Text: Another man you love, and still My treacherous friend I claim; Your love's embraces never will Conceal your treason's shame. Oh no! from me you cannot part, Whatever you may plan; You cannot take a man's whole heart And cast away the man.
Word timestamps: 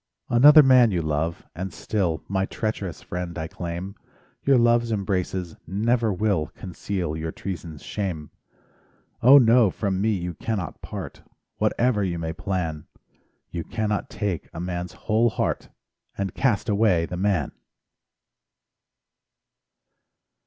Another 0.29 0.63
man 0.63 0.89
you 0.89 1.03
love, 1.03 1.45
and 1.53 1.71
still 1.71 2.23
My 2.27 2.47
treacherous 2.47 3.03
friend 3.03 3.37
I 3.37 3.47
claim; 3.47 3.93
Your 4.43 4.57
love's 4.57 4.91
embraces 4.91 5.57
never 5.67 6.11
will 6.11 6.47
Conceal 6.55 7.15
your 7.15 7.31
treason's 7.31 7.83
shame. 7.83 8.31
Oh 9.21 9.37
no! 9.37 9.69
from 9.69 10.01
me 10.01 10.09
you 10.13 10.33
cannot 10.33 10.81
part, 10.81 11.21
Whatever 11.57 12.03
you 12.03 12.17
may 12.17 12.33
plan; 12.33 12.87
You 13.51 13.63
cannot 13.63 14.09
take 14.09 14.49
a 14.55 14.59
man's 14.59 14.93
whole 15.05 15.29
heart 15.29 15.69
And 16.17 16.33
cast 16.33 16.67
away 16.67 17.05
the 17.05 17.15
man. 17.17 17.51